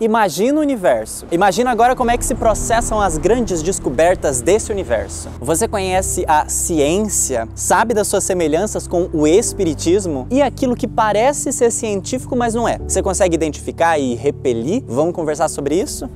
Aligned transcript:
Imagina 0.00 0.60
o 0.60 0.62
universo. 0.62 1.26
Imagina 1.32 1.72
agora 1.72 1.96
como 1.96 2.12
é 2.12 2.16
que 2.16 2.24
se 2.24 2.36
processam 2.36 3.00
as 3.00 3.18
grandes 3.18 3.62
descobertas 3.62 4.40
desse 4.40 4.70
universo. 4.70 5.28
Você 5.40 5.66
conhece 5.66 6.24
a 6.28 6.48
ciência? 6.48 7.48
Sabe 7.56 7.94
das 7.94 8.06
suas 8.06 8.22
semelhanças 8.22 8.86
com 8.86 9.10
o 9.12 9.26
espiritismo? 9.26 10.28
E 10.30 10.40
aquilo 10.40 10.76
que 10.76 10.86
parece 10.86 11.52
ser 11.52 11.72
científico, 11.72 12.36
mas 12.36 12.54
não 12.54 12.68
é? 12.68 12.78
Você 12.78 13.02
consegue 13.02 13.34
identificar 13.34 13.98
e 13.98 14.14
repelir? 14.14 14.84
Vamos 14.86 15.14
conversar 15.14 15.48
sobre 15.48 15.74
isso? 15.74 16.08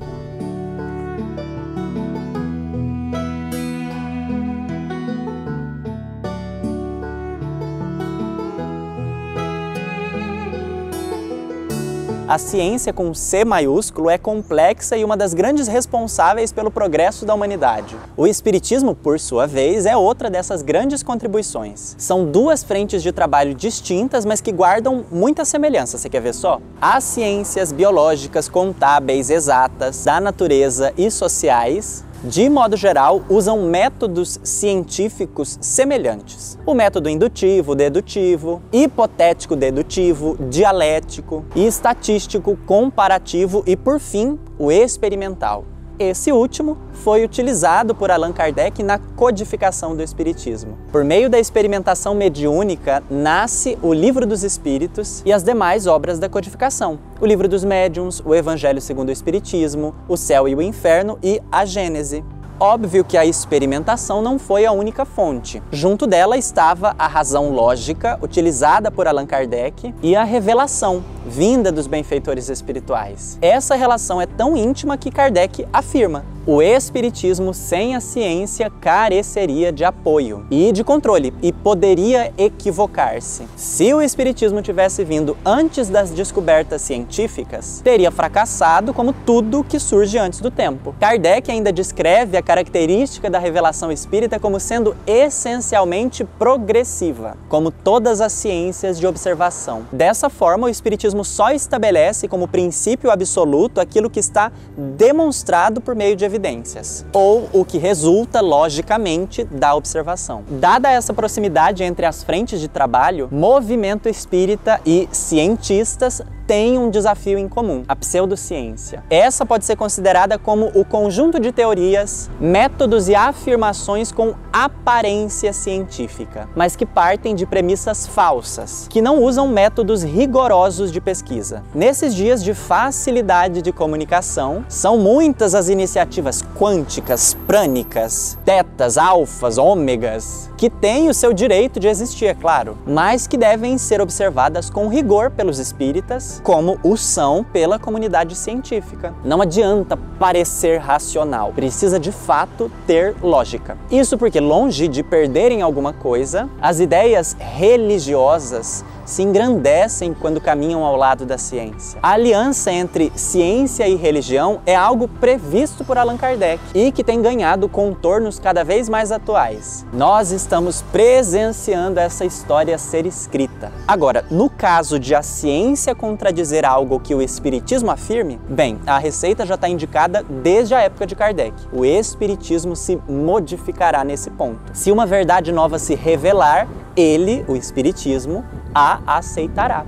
A 12.33 12.39
ciência 12.39 12.91
com 12.91 13.13
C 13.13 13.45
maiúsculo 13.45 14.09
é 14.09 14.17
complexa 14.17 14.97
e 14.97 15.05
uma 15.05 15.15
das 15.15 15.35
grandes 15.35 15.67
responsáveis 15.67 16.51
pelo 16.51 16.71
progresso 16.71 17.27
da 17.27 17.33
humanidade. 17.35 17.95
O 18.17 18.25
Espiritismo, 18.25 18.95
por 18.95 19.19
sua 19.19 19.45
vez, 19.45 19.85
é 19.85 19.95
outra 19.95 20.31
dessas 20.31 20.63
grandes 20.63 21.03
contribuições. 21.03 21.93
São 21.95 22.25
duas 22.25 22.63
frentes 22.63 23.03
de 23.03 23.11
trabalho 23.11 23.53
distintas, 23.53 24.25
mas 24.25 24.41
que 24.41 24.51
guardam 24.51 25.05
muita 25.11 25.45
semelhança. 25.45 25.99
Você 25.99 26.09
quer 26.09 26.23
ver 26.23 26.33
só? 26.33 26.59
As 26.81 27.03
ciências 27.03 27.71
biológicas, 27.71 28.49
contábeis, 28.49 29.29
exatas, 29.29 30.03
da 30.03 30.19
natureza 30.19 30.91
e 30.97 31.11
sociais 31.11 32.03
de 32.23 32.49
modo 32.49 32.77
geral, 32.77 33.21
usam 33.29 33.63
métodos 33.67 34.39
científicos 34.43 35.57
semelhantes. 35.59 36.57
O 36.65 36.73
método 36.73 37.09
indutivo, 37.09 37.75
dedutivo, 37.75 38.61
hipotético 38.71 39.57
dedutivo, 39.57 40.37
dialético, 40.49 41.43
estatístico 41.53 42.57
comparativo 42.65 43.63
e, 43.67 43.75
por 43.75 43.99
fim, 43.99 44.39
o 44.57 44.71
experimental. 44.71 45.65
Esse 45.99 46.31
último 46.31 46.77
foi 46.91 47.23
utilizado 47.23 47.93
por 47.93 48.09
Allan 48.09 48.33
Kardec 48.33 48.81
na 48.81 48.97
codificação 48.97 49.95
do 49.95 50.01
Espiritismo. 50.01 50.75
Por 50.91 51.03
meio 51.03 51.29
da 51.29 51.39
experimentação 51.39 52.15
mediúnica, 52.15 53.03
nasce 53.09 53.77
o 53.81 53.93
Livro 53.93 54.25
dos 54.25 54.43
Espíritos 54.43 55.21
e 55.23 55.31
as 55.31 55.43
demais 55.43 55.85
obras 55.85 56.17
da 56.17 56.27
codificação: 56.27 56.97
o 57.21 57.25
Livro 57.25 57.47
dos 57.47 57.63
Médiuns, 57.63 58.21
o 58.25 58.33
Evangelho 58.33 58.81
segundo 58.81 59.09
o 59.09 59.11
Espiritismo, 59.11 59.93
o 60.07 60.17
Céu 60.17 60.47
e 60.47 60.55
o 60.55 60.61
Inferno 60.61 61.19
e 61.21 61.39
a 61.51 61.63
Gênese. 61.63 62.23
Óbvio 62.59 63.03
que 63.03 63.17
a 63.17 63.25
experimentação 63.25 64.21
não 64.21 64.37
foi 64.37 64.65
a 64.65 64.71
única 64.71 65.05
fonte. 65.05 65.61
Junto 65.71 66.05
dela 66.05 66.37
estava 66.37 66.95
a 66.97 67.07
razão 67.07 67.49
lógica, 67.49 68.17
utilizada 68.21 68.91
por 68.91 69.07
Allan 69.07 69.25
Kardec, 69.25 69.93
e 70.01 70.15
a 70.15 70.23
revelação, 70.23 71.03
vinda 71.25 71.71
dos 71.71 71.87
benfeitores 71.87 72.49
espirituais. 72.49 73.37
Essa 73.41 73.75
relação 73.75 74.21
é 74.21 74.25
tão 74.25 74.55
íntima 74.55 74.97
que 74.97 75.11
Kardec 75.11 75.67
afirma: 75.73 76.23
o 76.45 76.61
Espiritismo 76.61 77.53
sem 77.53 77.95
a 77.95 78.01
ciência 78.01 78.69
careceria 78.69 79.71
de 79.71 79.85
apoio 79.85 80.45
e 80.51 80.73
de 80.73 80.83
controle 80.83 81.33
e 81.41 81.53
poderia 81.53 82.33
equivocar-se. 82.37 83.47
Se 83.55 83.93
o 83.93 84.01
Espiritismo 84.01 84.61
tivesse 84.61 85.05
vindo 85.05 85.37
antes 85.45 85.87
das 85.87 86.11
descobertas 86.11 86.81
científicas, 86.81 87.79
teria 87.81 88.11
fracassado 88.11 88.93
como 88.93 89.13
tudo 89.13 89.63
que 89.63 89.79
surge 89.79 90.17
antes 90.17 90.41
do 90.41 90.51
tempo. 90.51 90.93
Kardec 90.99 91.49
ainda 91.49 91.71
descreve 91.71 92.35
a 92.35 92.41
característica 92.41 93.29
da 93.29 93.39
revelação 93.39 93.89
espírita 93.89 94.37
como 94.37 94.59
sendo 94.59 94.97
essencialmente 95.07 96.25
progressiva, 96.25 97.37
como 97.47 97.71
todas 97.71 98.19
as 98.19 98.33
ciências 98.33 98.99
de 98.99 99.07
observação. 99.07 99.85
Dessa 99.93 100.29
forma, 100.29 100.67
o 100.67 100.69
Espiritismo 100.69 101.23
só 101.23 101.51
estabelece 101.51 102.27
como 102.27 102.49
princípio 102.49 103.09
absoluto 103.09 103.79
aquilo 103.79 104.09
que 104.09 104.19
está 104.19 104.51
demonstrado 104.77 105.79
por 105.79 105.95
meio 105.95 106.17
de 106.17 106.32
evidências, 106.33 107.05
ou 107.13 107.47
o 107.53 107.63
que 107.63 107.77
resulta 107.77 108.41
logicamente 108.41 109.43
da 109.43 109.75
observação. 109.75 110.43
Dada 110.49 110.89
essa 110.89 111.13
proximidade 111.13 111.83
entre 111.83 112.05
as 112.05 112.23
frentes 112.23 112.59
de 112.59 112.67
trabalho, 112.67 113.29
movimento 113.31 114.09
espírita 114.09 114.81
e 114.83 115.07
cientistas 115.11 116.21
têm 116.47 116.77
um 116.77 116.89
desafio 116.89 117.37
em 117.37 117.47
comum, 117.47 117.83
a 117.87 117.95
pseudociência. 117.95 119.03
Essa 119.09 119.45
pode 119.45 119.65
ser 119.65 119.75
considerada 119.75 120.37
como 120.37 120.71
o 120.75 120.83
conjunto 120.83 121.39
de 121.39 121.51
teorias, 121.51 122.29
métodos 122.39 123.07
e 123.07 123.15
afirmações 123.15 124.11
com 124.11 124.33
aparência 124.51 125.53
científica, 125.53 126.49
mas 126.55 126.75
que 126.75 126.85
partem 126.85 127.33
de 127.33 127.45
premissas 127.45 128.05
falsas, 128.05 128.87
que 128.89 129.01
não 129.01 129.23
usam 129.23 129.47
métodos 129.47 130.03
rigorosos 130.03 130.91
de 130.91 130.99
pesquisa. 130.99 131.63
Nesses 131.73 132.13
dias 132.13 132.43
de 132.43 132.53
facilidade 132.53 133.61
de 133.61 133.71
comunicação, 133.71 134.65
são 134.67 134.97
muitas 134.97 135.55
as 135.55 135.69
iniciativas 135.69 136.22
quânticas, 136.57 137.35
prânicas, 137.45 138.37
tetas, 138.45 138.97
alfas, 138.97 139.57
ômegas, 139.57 140.49
que 140.57 140.69
têm 140.69 141.09
o 141.09 141.13
seu 141.13 141.33
direito 141.33 141.79
de 141.79 141.87
existir, 141.87 142.27
é 142.27 142.33
claro, 142.33 142.77
mas 142.85 143.27
que 143.27 143.37
devem 143.37 143.77
ser 143.77 143.99
observadas 143.99 144.69
com 144.69 144.87
rigor 144.87 145.31
pelos 145.31 145.59
espíritas 145.59 146.41
como 146.43 146.79
o 146.83 146.95
são 146.95 147.43
pela 147.43 147.77
comunidade 147.77 148.35
científica. 148.35 149.13
Não 149.25 149.41
adianta 149.41 149.97
parecer 150.17 150.77
racional, 150.79 151.51
precisa 151.53 151.99
de 151.99 152.11
fato 152.11 152.71
ter 152.87 153.15
lógica. 153.21 153.77
Isso 153.91 154.17
porque, 154.17 154.39
longe 154.39 154.87
de 154.87 155.03
perderem 155.03 155.61
alguma 155.61 155.91
coisa, 155.91 156.49
as 156.61 156.79
ideias 156.79 157.35
religiosas 157.39 158.85
se 159.05 159.23
engrandecem 159.23 160.13
quando 160.13 160.41
caminham 160.41 160.83
ao 160.83 160.95
lado 160.95 161.25
da 161.25 161.37
ciência. 161.37 161.99
A 162.01 162.11
aliança 162.11 162.71
entre 162.71 163.11
ciência 163.15 163.87
e 163.87 163.95
religião 163.95 164.61
é 164.65 164.75
algo 164.75 165.07
previsto 165.07 165.83
por 165.83 165.97
Allan 165.97 166.17
Kardec 166.17 166.61
e 166.73 166.91
que 166.91 167.03
tem 167.03 167.21
ganhado 167.21 167.67
contornos 167.67 168.39
cada 168.39 168.63
vez 168.63 168.89
mais 168.89 169.11
atuais. 169.11 169.85
Nós 169.93 170.31
estamos 170.31 170.81
presenciando 170.81 171.99
essa 171.99 172.25
história 172.25 172.77
ser 172.77 173.05
escrita. 173.05 173.71
Agora, 173.87 174.25
no 174.29 174.49
caso 174.49 174.99
de 174.99 175.15
a 175.15 175.21
ciência 175.21 175.95
contradizer 175.95 176.65
algo 176.65 176.99
que 176.99 177.15
o 177.15 177.21
espiritismo 177.21 177.91
afirme, 177.91 178.39
bem, 178.49 178.79
a 178.85 178.97
receita 178.97 179.45
já 179.45 179.55
está 179.55 179.69
indicada 179.69 180.23
desde 180.23 180.73
a 180.73 180.81
época 180.81 181.05
de 181.05 181.15
Kardec. 181.15 181.53
O 181.71 181.85
espiritismo 181.85 182.75
se 182.75 182.99
modificará 183.07 184.03
nesse 184.03 184.29
ponto. 184.29 184.59
Se 184.73 184.91
uma 184.91 185.05
verdade 185.05 185.51
nova 185.51 185.79
se 185.79 185.95
revelar, 185.95 186.67
ele, 186.95 187.43
o 187.47 187.55
espiritismo, 187.55 188.43
a 188.73 188.99
aceitará. 189.17 189.85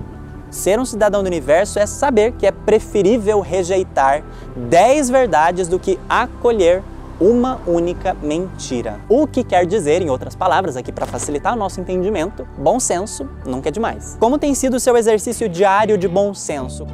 Ser 0.50 0.80
um 0.80 0.86
cidadão 0.86 1.22
do 1.22 1.28
universo 1.28 1.80
é 1.80 1.86
saber 1.86 2.32
que 2.34 2.46
é 2.46 2.52
preferível 2.52 3.42
rejeitar 3.42 4.24
10 4.56 5.10
verdades 5.10 5.68
do 5.68 5.78
que 5.78 6.00
acolher 6.08 6.82
uma 7.20 7.62
única 7.68 8.14
mentira. 8.22 9.00
O 9.10 9.28
que 9.28 9.44
quer 9.44 9.66
dizer, 9.66 10.02
em 10.02 10.10
outras 10.10 10.36
palavras, 10.36 10.78
aqui 10.78 10.92
para 10.92 11.06
facilitar 11.06 11.54
o 11.54 11.58
nosso 11.58 11.80
entendimento, 11.82 12.48
bom 12.58 12.80
senso 12.80 13.30
nunca 13.46 13.70
é 13.70 13.72
demais. 13.72 14.18
Como 14.20 14.38
tem 14.38 14.54
sido 14.54 14.76
o 14.76 14.80
seu 14.80 14.96
exercício 14.96 15.50
diário 15.50 15.98
de 15.98 16.08
bom 16.08 16.34
senso? 16.34 16.86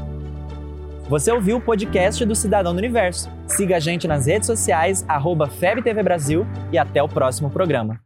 Você 1.08 1.32
ouviu 1.32 1.58
o 1.58 1.62
podcast 1.62 2.26
do 2.26 2.34
Cidadão 2.34 2.74
do 2.74 2.78
Universo. 2.78 3.30
Siga 3.46 3.76
a 3.78 3.80
gente 3.80 4.08
nas 4.08 4.28
redes 4.28 4.48
sociais, 4.48 5.04
arroba 5.08 5.48
FebTV 5.48 6.02
Brasil 6.02 6.48
e 6.72 6.78
até 6.78 7.04
o 7.04 7.08
próximo 7.08 7.50
programa. 7.50 8.02